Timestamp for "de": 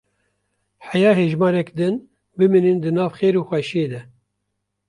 3.91-4.01